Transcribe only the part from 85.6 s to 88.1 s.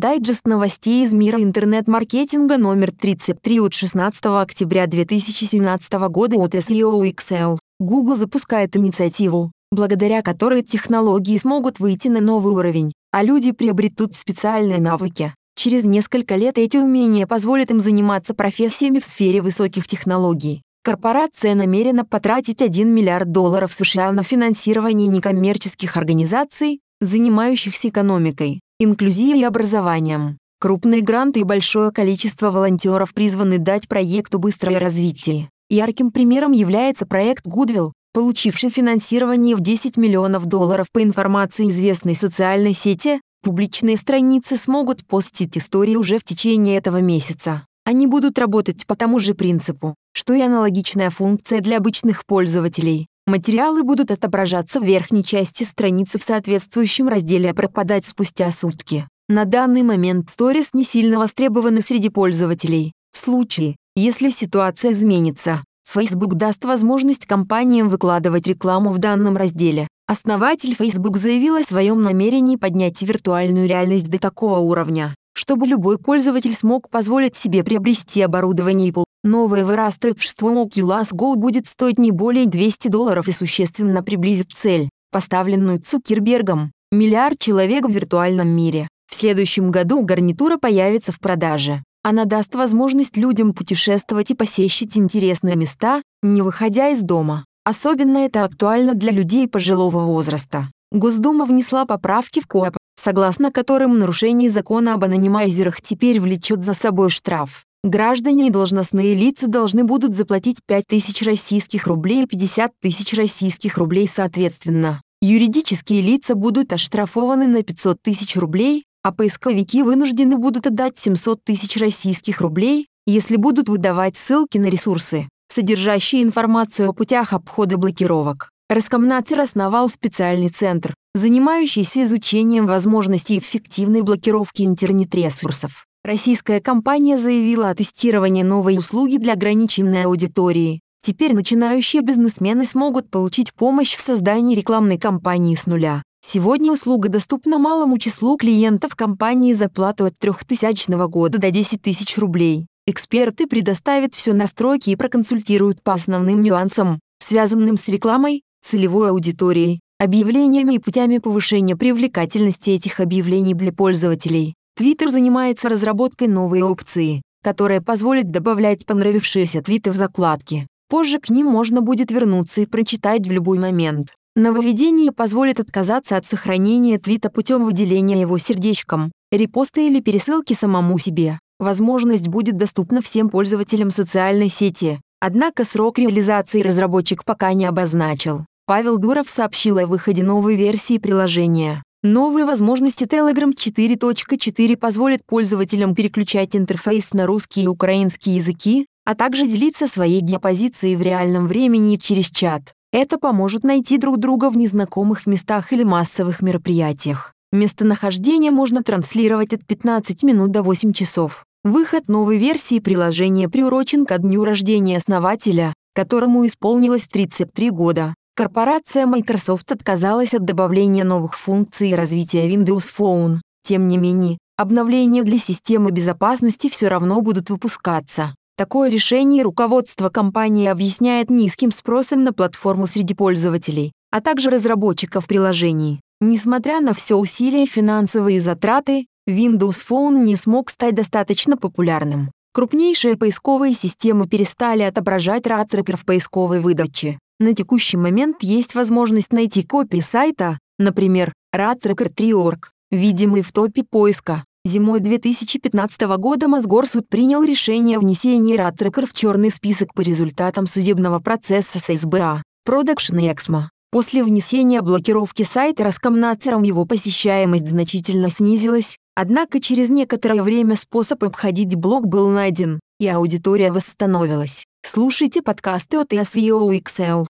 Цукербергом– миллиард человек в